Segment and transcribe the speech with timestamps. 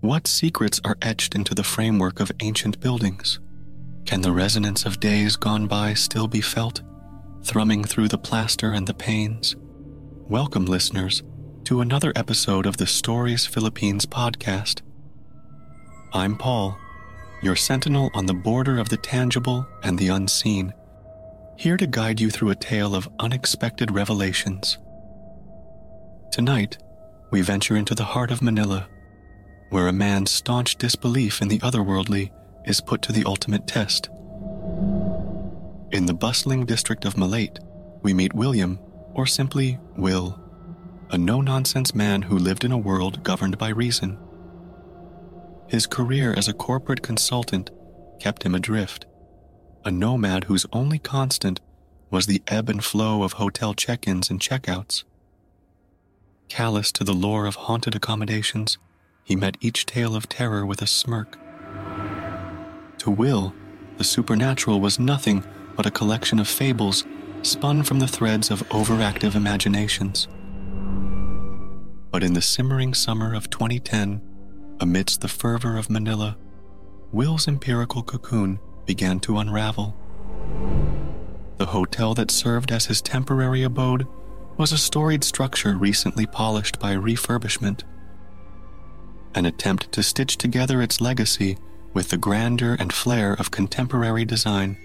[0.00, 3.40] What secrets are etched into the framework of ancient buildings?
[4.04, 6.82] Can the resonance of days gone by still be felt,
[7.42, 9.56] thrumming through the plaster and the panes?
[10.28, 11.22] Welcome, listeners,
[11.64, 14.82] to another episode of the Stories Philippines podcast.
[16.12, 16.76] I'm Paul,
[17.42, 20.74] your sentinel on the border of the tangible and the unseen,
[21.56, 24.76] here to guide you through a tale of unexpected revelations.
[26.32, 26.76] Tonight,
[27.30, 28.86] we venture into the heart of Manila
[29.70, 32.30] where a man's staunch disbelief in the otherworldly
[32.64, 34.08] is put to the ultimate test.
[35.92, 37.58] In the bustling district of Malate,
[38.02, 38.78] we meet William,
[39.14, 40.38] or simply Will,
[41.10, 44.18] a no nonsense man who lived in a world governed by reason.
[45.68, 47.70] His career as a corporate consultant
[48.20, 49.06] kept him adrift,
[49.84, 51.60] a nomad whose only constant
[52.10, 55.04] was the ebb and flow of hotel check ins and checkouts.
[56.48, 58.78] Callous to the lore of haunted accommodations,
[59.26, 61.36] he met each tale of terror with a smirk.
[62.98, 63.52] To Will,
[63.98, 65.44] the supernatural was nothing
[65.74, 67.04] but a collection of fables
[67.42, 70.28] spun from the threads of overactive imaginations.
[72.12, 74.22] But in the simmering summer of 2010,
[74.78, 76.36] amidst the fervor of Manila,
[77.10, 79.96] Will's empirical cocoon began to unravel.
[81.56, 84.06] The hotel that served as his temporary abode
[84.56, 87.82] was a storied structure recently polished by refurbishment
[89.36, 91.56] an attempt to stitch together its legacy
[91.92, 94.76] with the grandeur and flair of contemporary design.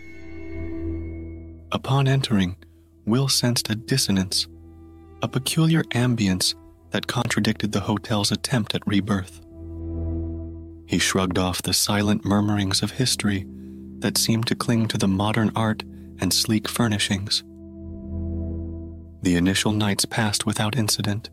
[1.71, 2.57] Upon entering,
[3.05, 4.47] Will sensed a dissonance,
[5.21, 6.53] a peculiar ambience
[6.91, 9.41] that contradicted the hotel's attempt at rebirth.
[10.85, 13.47] He shrugged off the silent murmurings of history
[13.99, 15.83] that seemed to cling to the modern art
[16.19, 17.43] and sleek furnishings.
[19.21, 21.29] The initial nights passed without incident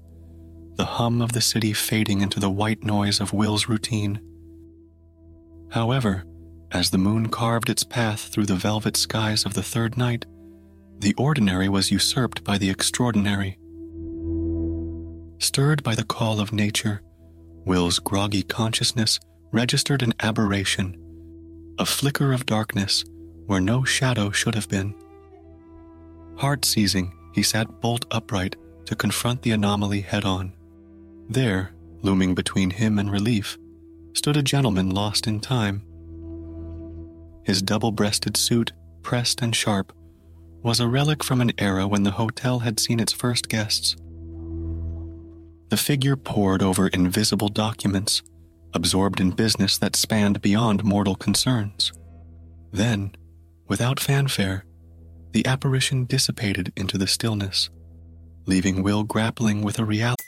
[0.78, 4.20] the hum of the city fading into the white noise of Will's routine.
[5.72, 6.24] However,
[6.70, 10.24] as the moon carved its path through the velvet skies of the third night,
[11.00, 13.58] the ordinary was usurped by the extraordinary.
[15.40, 17.02] Stirred by the call of nature,
[17.64, 19.18] Will's groggy consciousness
[19.50, 20.96] registered an aberration,
[21.80, 23.04] a flicker of darkness
[23.46, 24.94] where no shadow should have been.
[26.36, 30.52] Heart seizing, he sat bolt upright to confront the anomaly head on.
[31.28, 31.72] There,
[32.02, 33.58] looming between him and relief,
[34.14, 35.82] stood a gentleman lost in time.
[37.44, 38.72] His double breasted suit,
[39.02, 39.92] pressed and sharp,
[40.62, 43.94] was a relic from an era when the hotel had seen its first guests.
[45.68, 48.22] The figure pored over invisible documents,
[48.72, 51.92] absorbed in business that spanned beyond mortal concerns.
[52.72, 53.14] Then,
[53.66, 54.64] without fanfare,
[55.32, 57.68] the apparition dissipated into the stillness,
[58.46, 60.27] leaving Will grappling with a reality.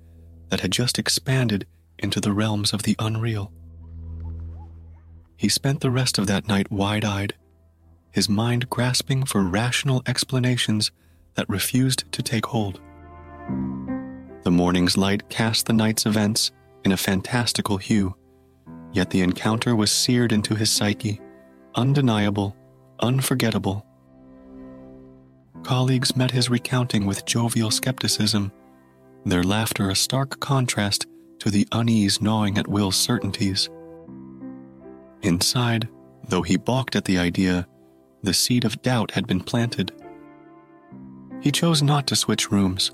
[0.51, 1.65] that had just expanded
[1.97, 3.51] into the realms of the unreal.
[5.37, 7.33] He spent the rest of that night wide eyed,
[8.11, 10.91] his mind grasping for rational explanations
[11.35, 12.79] that refused to take hold.
[14.43, 16.51] The morning's light cast the night's events
[16.83, 18.15] in a fantastical hue,
[18.91, 21.21] yet the encounter was seared into his psyche,
[21.75, 22.55] undeniable,
[22.99, 23.85] unforgettable.
[25.63, 28.51] Colleagues met his recounting with jovial skepticism,
[29.25, 31.05] their laughter a stark contrast
[31.39, 33.69] to the unease gnawing at Will's certainties.
[35.21, 35.89] Inside,
[36.27, 37.67] though he balked at the idea,
[38.23, 39.91] the seed of doubt had been planted.
[41.41, 42.91] He chose not to switch rooms.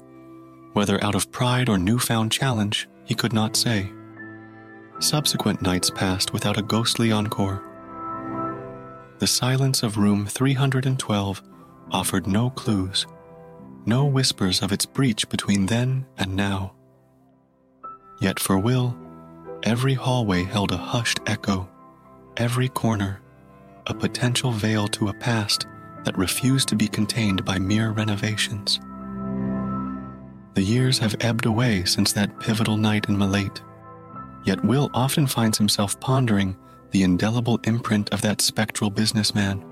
[0.74, 3.92] Whether out of pride or newfound challenge, he could not say.
[5.00, 7.64] Subsequent nights passed without a ghostly encore.
[9.20, 11.42] The silence of room 312
[11.92, 13.06] offered no clues,
[13.88, 16.74] no whispers of its breach between then and now.
[18.20, 18.96] Yet for Will,
[19.64, 21.70] every hallway held a hushed echo,
[22.36, 23.22] every corner
[23.88, 25.66] a potential veil to a past
[26.04, 28.80] that refused to be contained by mere renovations.
[30.56, 33.62] The years have ebbed away since that pivotal night in Malate,
[34.44, 36.58] yet Will often finds himself pondering
[36.92, 39.64] the indelible imprint of that spectral businessman.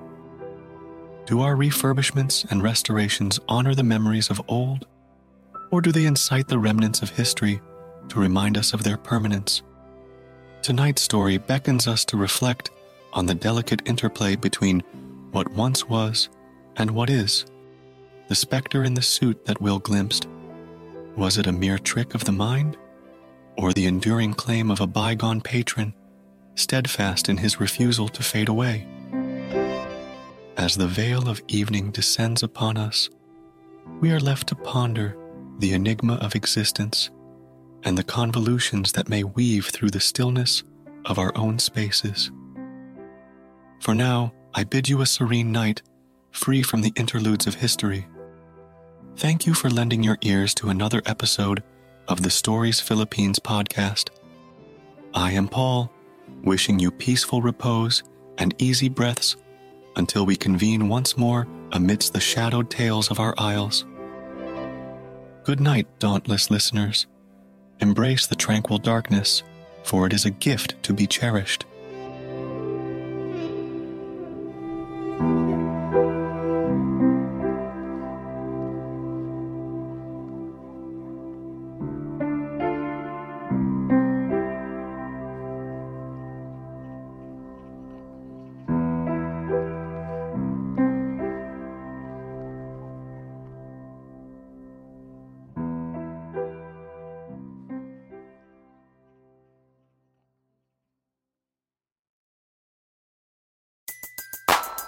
[1.25, 4.85] Do our refurbishments and restorations honor the memories of old,
[5.71, 7.61] or do they incite the remnants of history
[8.09, 9.63] to remind us of their permanence?
[10.61, 12.69] Tonight's story beckons us to reflect
[13.13, 14.81] on the delicate interplay between
[15.31, 16.29] what once was
[16.77, 17.45] and what is.
[18.27, 20.27] The specter in the suit that Will glimpsed.
[21.15, 22.77] Was it a mere trick of the mind?
[23.57, 25.95] Or the enduring claim of a bygone patron,
[26.53, 28.85] steadfast in his refusal to fade away?
[30.57, 33.09] As the veil of evening descends upon us,
[33.99, 35.17] we are left to ponder
[35.59, 37.09] the enigma of existence
[37.83, 40.63] and the convolutions that may weave through the stillness
[41.03, 42.31] of our own spaces.
[43.81, 45.81] For now, I bid you a serene night,
[46.31, 48.07] free from the interludes of history.
[49.17, 51.63] Thank you for lending your ears to another episode
[52.07, 54.09] of the Stories Philippines podcast.
[55.13, 55.91] I am Paul,
[56.43, 58.03] wishing you peaceful repose
[58.37, 59.35] and easy breaths
[59.95, 63.85] until we convene once more amidst the shadowed tales of our isles.
[65.43, 67.07] Good night, dauntless listeners.
[67.79, 69.43] Embrace the tranquil darkness,
[69.83, 71.65] for it is a gift to be cherished.